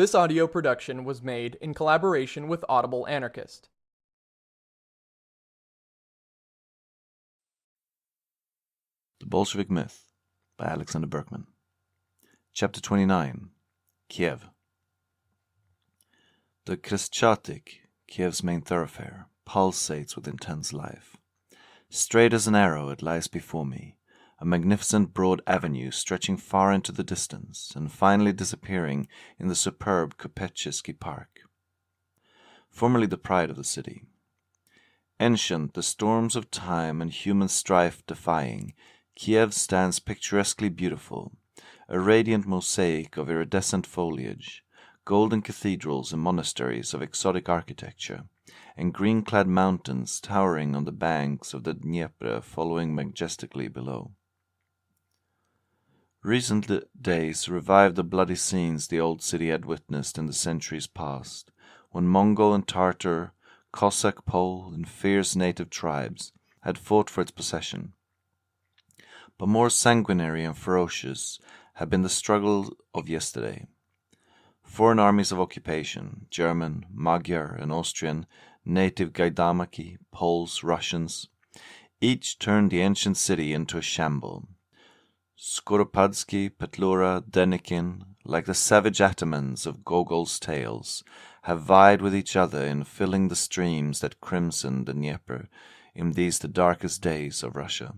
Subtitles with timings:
[0.00, 3.68] This audio production was made in collaboration with Audible Anarchist.
[9.18, 10.06] The Bolshevik Myth
[10.56, 11.48] by Alexander Berkman.
[12.54, 13.50] Chapter 29
[14.08, 14.46] Kiev.
[16.64, 21.18] The Khreshchatyk, Kiev's main thoroughfare, pulsates with intense life.
[21.90, 23.98] Straight as an arrow, it lies before me,
[24.40, 29.06] a magnificent broad avenue stretching far into the distance and finally disappearing
[29.38, 31.40] in the superb Kupechesky Park.
[32.70, 34.02] Formerly the pride of the city.
[35.20, 38.72] Ancient, the storms of time and human strife defying,
[39.14, 41.32] Kiev stands picturesquely beautiful,
[41.90, 44.64] a radiant mosaic of iridescent foliage,
[45.04, 48.24] golden cathedrals and monasteries of exotic architecture,
[48.74, 54.12] and green clad mountains towering on the banks of the Dnieper following majestically below.
[56.22, 56.70] Recent
[57.00, 61.50] days revived the bloody scenes the old city had witnessed in the centuries past,
[61.92, 63.32] when Mongol and Tartar,
[63.72, 67.94] Cossack, Pole, and fierce native tribes had fought for its possession.
[69.38, 71.38] But more sanguinary and ferocious
[71.74, 73.66] had been the struggle of yesterday.
[74.62, 78.26] Foreign armies of occupation, German, Magyar, and Austrian,
[78.62, 81.28] native Gaidamaki, Poles, Russians,
[82.02, 84.46] each turned the ancient city into a shamble
[85.42, 91.02] Skoropadsky, Petlura, Denikin, like the savage atamans of Gogol's tales,
[91.44, 95.48] have vied with each other in filling the streams that crimson the Dnieper
[95.94, 97.94] in these the darkest days of Russia.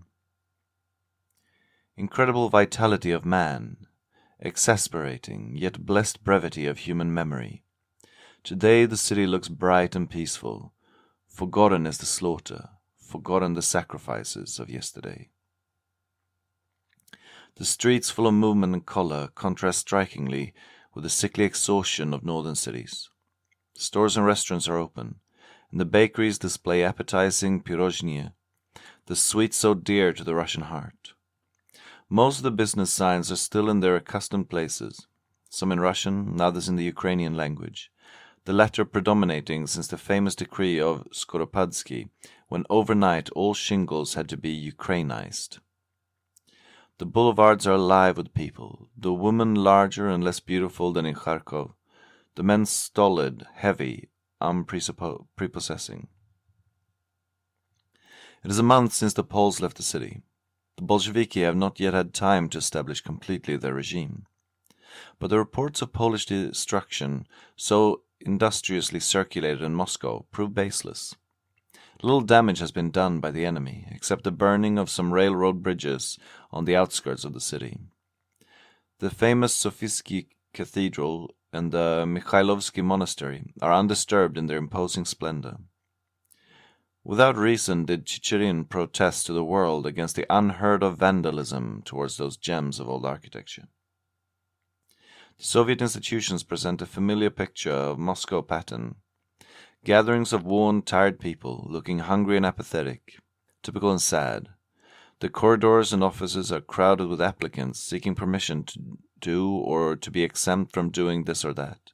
[1.97, 3.89] Incredible vitality of man,
[4.39, 7.65] exasperating yet blessed brevity of human memory.
[8.45, 10.75] Today the city looks bright and peaceful.
[11.27, 12.69] Forgotten is the slaughter,
[13.01, 15.32] forgotten the sacrifices of yesterday.
[17.57, 20.55] The streets full of movement and color contrast strikingly
[20.95, 23.11] with the sickly exhaustion of northern cities.
[23.75, 25.17] Stores and restaurants are open,
[25.71, 28.33] and the bakeries display appetizing pirozhnie,
[29.07, 31.13] the sweet so dear to the Russian heart.
[32.09, 35.07] Most of the business signs are still in their accustomed places,
[35.51, 37.91] some in Russian, others in the Ukrainian language,
[38.45, 42.09] the latter predominating since the famous decree of Skoropadsky,
[42.49, 45.59] when overnight all shingles had to be Ukrainized.
[47.03, 51.73] The boulevards are alive with people, the women larger and less beautiful than in Kharkov,
[52.37, 56.07] the men stolid, heavy, um, unprepossessing.
[58.45, 60.23] It is a month since the Poles left the city.
[60.77, 64.27] The Bolsheviki have not yet had time to establish completely their regime.
[65.19, 67.27] But the reports of Polish destruction,
[67.57, 71.17] so industriously circulated in Moscow, prove baseless.
[72.05, 76.19] Little damage has been done by the enemy, except the burning of some railroad bridges
[76.51, 77.79] on the outskirts of the city.
[78.99, 85.59] The famous Sofisky Cathedral and the Mikhailovsky Monastery are undisturbed in their imposing splendor.
[87.05, 92.37] Without reason did Chicherin protest to the world against the unheard of vandalism towards those
[92.37, 93.69] gems of old architecture.
[95.39, 98.97] The Soviet institutions present a familiar picture of Moscow pattern
[99.85, 103.17] Gatherings of worn, tired people, looking hungry and apathetic,
[103.65, 104.51] typical and sad.
[105.19, 110.23] The corridors and offices are crowded with applicants seeking permission to do or to be
[110.23, 111.91] exempt from doing this or that.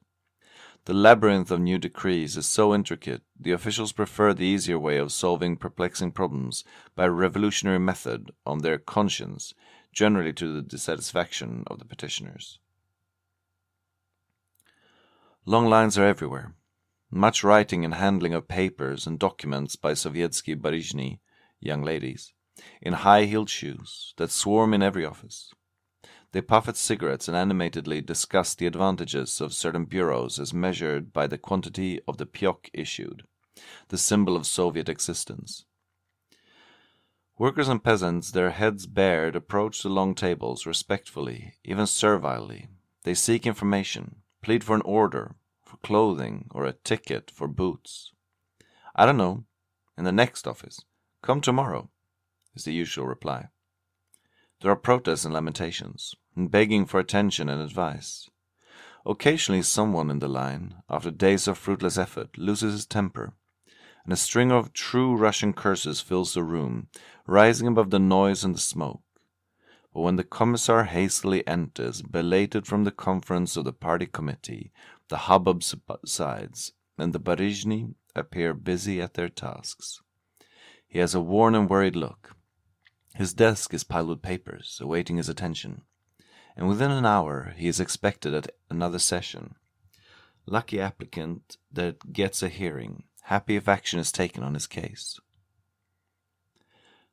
[0.84, 5.10] The labyrinth of new decrees is so intricate, the officials prefer the easier way of
[5.10, 9.54] solving perplexing problems by a revolutionary method on their conscience,
[9.92, 12.58] generally to the dissatisfaction of the petitioners.
[15.46, 16.54] Long lines are everywhere.
[17.10, 21.20] Much writing and handling of papers and documents by Sovietsky Barizhny,
[21.58, 22.34] young ladies,
[22.82, 25.52] in high heeled shoes, that swarm in every office.
[26.32, 31.26] They puff at cigarettes and animatedly discuss the advantages of certain bureaus as measured by
[31.26, 33.22] the quantity of the pyok issued,
[33.88, 35.64] the symbol of Soviet existence.
[37.38, 42.68] Workers and peasants, their heads bared, approach the long tables respectfully, even servilely.
[43.04, 45.36] They seek information, plead for an order,
[45.68, 48.12] for clothing or a ticket for boots.
[48.96, 49.44] I don't know.
[49.98, 50.80] In the next office.
[51.22, 51.90] Come tomorrow,
[52.54, 53.48] is the usual reply.
[54.60, 58.30] There are protests and lamentations, and begging for attention and advice.
[59.04, 63.34] Occasionally, someone in the line, after days of fruitless effort, loses his temper,
[64.04, 66.88] and a string of true Russian curses fills the room,
[67.26, 69.02] rising above the noise and the smoke.
[69.92, 74.72] But when the commissar hastily enters, belated from the conference of the party committee,
[75.08, 80.00] the hubbub subsides, and the Barizhny appear busy at their tasks.
[80.86, 82.36] He has a worn and worried look.
[83.14, 85.82] His desk is piled with papers, awaiting his attention,
[86.56, 89.54] and within an hour he is expected at another session.
[90.46, 95.20] lucky applicant that gets a hearing, happy if action is taken on his case.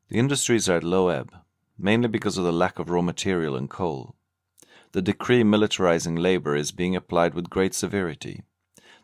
[0.07, 1.33] The industries are at low ebb,
[1.77, 4.15] mainly because of the lack of raw material and coal.
[4.95, 8.44] The decree militarizing labor is being applied with great severity.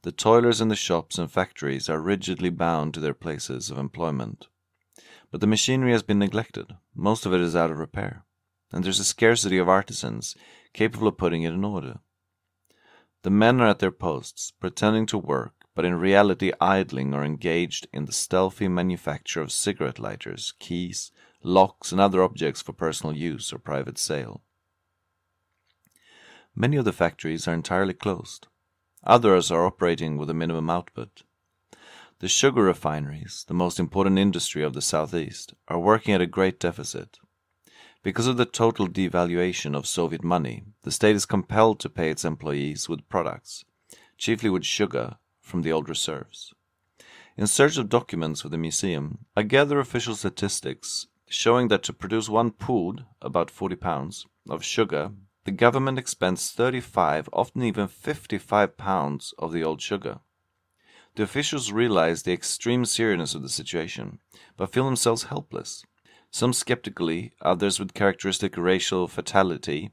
[0.03, 4.47] The toilers in the shops and factories are rigidly bound to their places of employment.
[5.31, 8.23] But the machinery has been neglected, most of it is out of repair,
[8.71, 10.33] and there's a scarcity of artisans
[10.71, 11.99] capable of putting it in order.
[13.23, 17.89] The men are at their posts, pretending to work, but in reality idling or engaged
[17.91, 21.11] in the stealthy manufacture of cigarette lighters, keys,
[21.43, 24.41] locks, and other objects for personal use or private sale.
[26.55, 28.47] Many of the factories are entirely closed.
[29.03, 31.23] Others are operating with a minimum output.
[32.19, 36.59] The sugar refineries, the most important industry of the southeast, are working at a great
[36.59, 37.17] deficit.
[38.03, 42.25] Because of the total devaluation of Soviet money, the state is compelled to pay its
[42.25, 43.63] employees with products,
[44.17, 46.53] chiefly with sugar, from the old reserves.
[47.37, 52.27] In search of documents for the museum, I gather official statistics showing that to produce
[52.27, 55.11] one pud, about 40 pounds, of sugar,
[55.43, 60.19] the government expends 35, often even 55 pounds of the old sugar.
[61.15, 64.19] The officials realize the extreme seriousness of the situation,
[64.55, 65.83] but feel themselves helpless.
[66.29, 69.91] Some skeptically, others with characteristic racial fatality,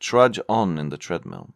[0.00, 1.50] trudge on in the treadmill.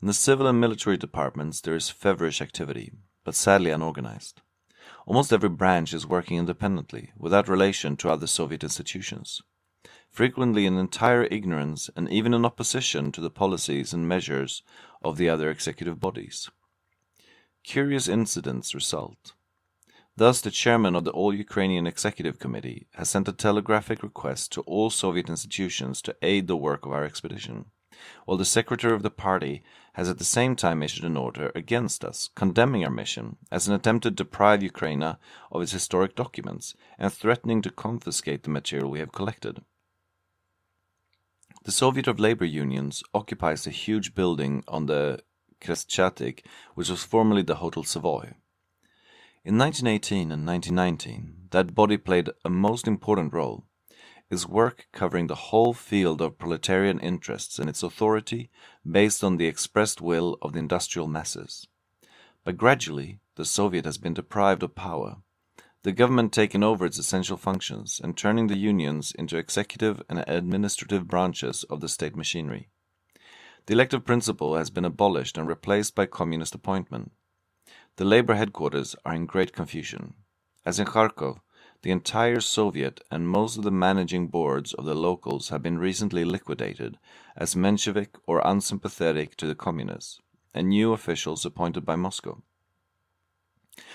[0.00, 2.90] In the civil and military departments there is feverish activity,
[3.22, 4.40] but sadly unorganized.
[5.06, 9.42] Almost every branch is working independently, without relation to other Soviet institutions,
[10.12, 14.62] frequently in entire ignorance and even in opposition to the policies and measures
[15.02, 16.50] of the other executive bodies.
[17.64, 19.32] Curious incidents result.
[20.14, 24.60] Thus, the chairman of the All Ukrainian Executive Committee has sent a telegraphic request to
[24.62, 27.64] all Soviet institutions to aid the work of our expedition,
[28.26, 29.62] while the secretary of the party
[29.94, 33.74] has at the same time issued an order against us, condemning our mission as an
[33.74, 38.98] attempt to deprive Ukraine of its historic documents and threatening to confiscate the material we
[38.98, 39.62] have collected.
[41.64, 45.20] The Soviet of Labor Unions occupies a huge building on the
[45.60, 46.44] Khreshchatyk,
[46.74, 48.34] which was formerly the Hotel Savoy.
[49.44, 53.62] In 1918 and 1919, that body played a most important role.
[54.28, 58.50] Its work covering the whole field of proletarian interests and its authority
[58.84, 61.68] based on the expressed will of the industrial masses.
[62.42, 65.18] But gradually, the Soviet has been deprived of power,
[65.82, 71.08] the government taking over its essential functions and turning the unions into executive and administrative
[71.08, 72.68] branches of the state machinery.
[73.66, 77.12] The elective principle has been abolished and replaced by communist appointment.
[77.96, 80.14] The labor headquarters are in great confusion.
[80.64, 81.40] As in Kharkov,
[81.82, 86.24] the entire Soviet and most of the managing boards of the locals have been recently
[86.24, 86.96] liquidated
[87.36, 90.20] as Menshevik or unsympathetic to the communists,
[90.54, 92.40] and new officials appointed by Moscow.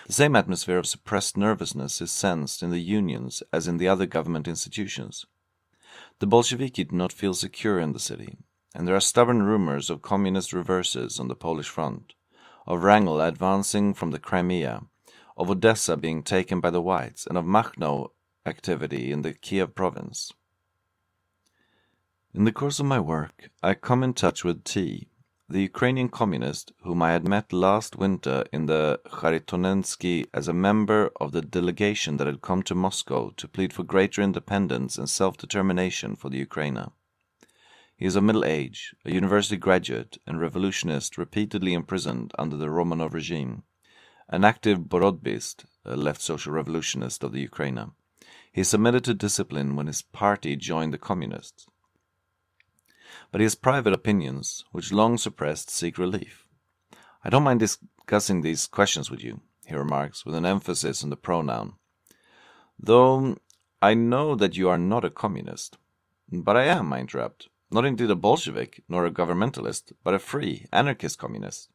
[0.07, 4.05] The same atmosphere of suppressed nervousness is sensed in the unions as in the other
[4.05, 5.25] government institutions.
[6.19, 8.37] The Bolsheviki do not feel secure in the city,
[8.73, 12.13] and there are stubborn rumors of communist reverses on the Polish front
[12.65, 14.83] of Wrangel advancing from the Crimea,
[15.35, 18.11] of Odessa being taken by the Whites, and of Makhno
[18.45, 20.31] activity in the Kiev province.
[22.33, 25.09] In the course of my work, I come in touch with T,
[25.49, 31.09] the Ukrainian communist whom I had met last winter in the Kharitonensky as a member
[31.21, 36.17] of the delegation that had come to Moscow to plead for greater independence and self-determination
[36.17, 36.91] for the Ukraine.
[37.95, 43.13] He is of middle age, a university graduate and revolutionist repeatedly imprisoned under the Romanov
[43.13, 43.63] regime.
[44.27, 47.91] An active Borotbist, a left social revolutionist of the Ukraine.
[48.51, 51.67] He submitted to discipline when his party joined the communists.
[53.31, 56.45] But his private opinions, which long suppressed, seek relief.
[57.23, 61.17] I don't mind discussing these questions with you, he remarks, with an emphasis on the
[61.17, 61.73] pronoun.
[62.79, 63.35] Though
[63.81, 65.77] I know that you are not a communist.
[66.31, 67.47] But I am, I interrupt.
[67.69, 71.69] Not indeed a Bolshevik, nor a governmentalist, but a free, anarchist communist.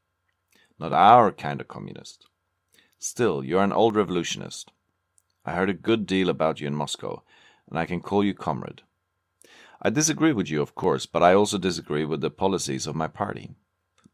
[0.78, 2.26] Not our kind of communist.
[2.98, 4.72] Still, you are an old revolutionist.
[5.44, 7.22] I heard a good deal about you in Moscow,
[7.68, 8.82] and I can call you comrade.
[9.84, 13.08] I disagree with you, of course, but I also disagree with the policies of my
[13.08, 13.56] party.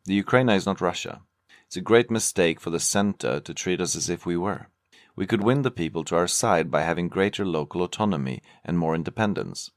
[0.07, 1.21] The Ukraine is not Russia.
[1.67, 4.69] It's a great mistake for the center to treat us as if we were.
[5.15, 8.95] We could win the people to our side by having greater local autonomy and more
[8.95, 9.71] independence.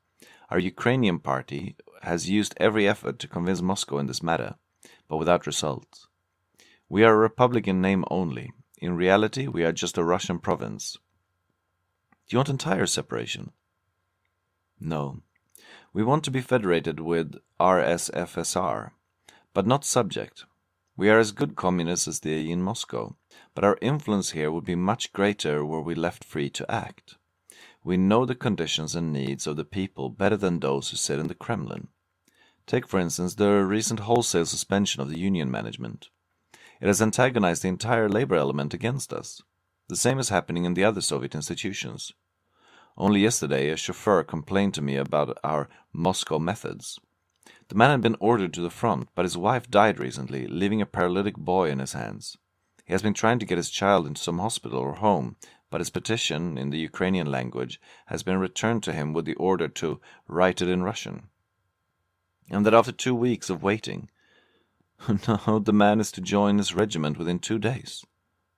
[0.49, 4.55] Our Ukrainian party has used every effort to convince Moscow in this matter,
[5.09, 6.07] but without result.
[6.87, 8.53] We are a republic in name only.
[8.77, 10.97] In reality, we are just a Russian province.
[12.27, 13.51] Do you want entire separation?
[14.79, 15.21] No.
[15.93, 18.91] We want to be federated with RSFSR,
[19.53, 20.45] but not subject.
[20.95, 23.17] We are as good communists as they in Moscow,
[23.53, 27.17] but our influence here would be much greater were we left free to act.
[27.83, 31.27] We know the conditions and needs of the people better than those who sit in
[31.27, 31.89] the Kremlin.
[32.65, 36.07] Take, for instance, the recent wholesale suspension of the union management.
[36.79, 39.41] It has antagonized the entire labor element against us.
[39.89, 42.13] The same is happening in the other Soviet institutions.
[42.97, 46.99] Only yesterday, a chauffeur complained to me about our Moscow methods.
[47.69, 50.85] The man had been ordered to the front, but his wife died recently, leaving a
[50.85, 52.37] paralytic boy in his hands.
[52.85, 55.37] He has been trying to get his child into some hospital or home,
[55.69, 59.69] but his petition, in the Ukrainian language, has been returned to him with the order
[59.69, 61.29] to write it in Russian.
[62.49, 64.09] And that after two weeks of waiting,
[65.27, 68.03] now the man is to join his regiment within two days.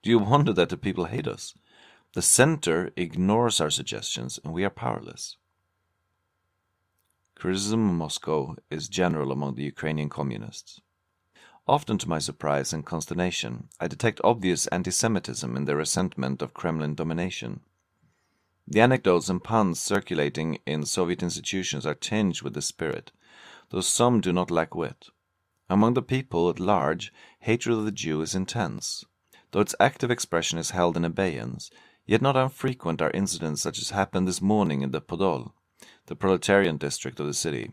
[0.01, 1.53] Do you wonder that the people hate us?
[2.13, 5.37] The center ignores our suggestions, and we are powerless.
[7.33, 10.79] Criticism of Moscow is general among the Ukrainian communists.
[11.67, 16.93] Often to my surprise and consternation, I detect obvious anti-Semitism in their resentment of Kremlin
[16.93, 17.61] domination.
[18.67, 23.11] The anecdotes and puns circulating in Soviet institutions are tinged with this spirit,
[23.71, 25.07] though some do not lack wit.
[25.67, 29.03] Among the people at large, hatred of the Jew is intense.
[29.49, 31.71] Though its active expression is held in abeyance,
[32.05, 35.53] yet not unfrequent are incidents such as happened this morning in the Podol,
[36.07, 37.71] the proletarian district of the city,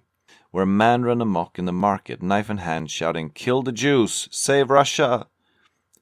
[0.51, 4.29] where a man ran amok in the market, knife in hand, shouting, Kill the Jews!
[4.31, 5.27] Save Russia!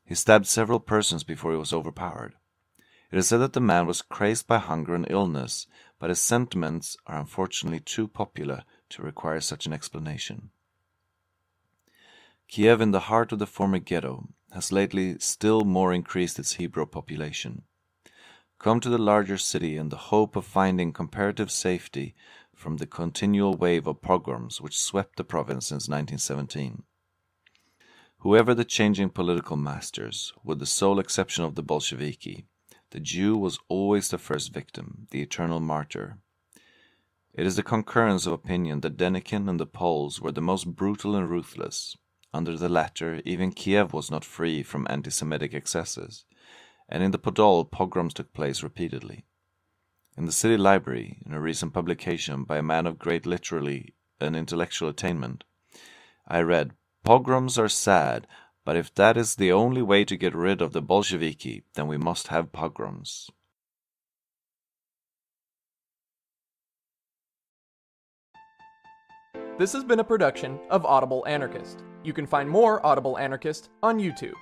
[0.05, 2.35] He stabbed several persons before he was overpowered.
[3.11, 5.67] It is said that the man was crazed by hunger and illness,
[5.99, 10.51] but his sentiments are unfortunately too popular to require such an explanation.
[12.49, 16.87] Kiev, in the heart of the former ghetto, has lately still more increased its Hebrew
[16.87, 17.65] population.
[18.59, 22.17] Come to the larger city in the hope of finding comparative safety
[22.57, 26.83] from the continual wave of pogroms which swept the province since 1917.
[28.19, 32.47] Whoever the changing political masters, with the sole exception of the Bolsheviki,
[32.91, 36.19] the Jew was always the first victim, the eternal martyr.
[37.33, 41.15] It is the concurrence of opinion that Denikin and the Poles were the most brutal
[41.15, 41.97] and ruthless.
[42.35, 46.25] Under the latter, even Kiev was not free from anti Semitic excesses,
[46.89, 49.25] and in the Podol pogroms took place repeatedly.
[50.17, 54.35] In the city library, in a recent publication by a man of great literary and
[54.35, 55.45] intellectual attainment,
[56.27, 56.73] I read,
[57.05, 58.27] Pogroms are sad,
[58.65, 61.97] but if that is the only way to get rid of the Bolsheviki, then we
[61.97, 63.31] must have pogroms.
[69.59, 71.83] This has been a production of Audible Anarchist.
[72.05, 74.37] You can find more Audible Anarchist on YouTube.